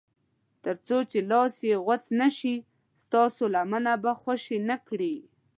[0.63, 2.55] تر څو چې لاس یې غوڅ نه شي
[3.03, 5.15] ستاسو لمنه به خوشي نه کړي.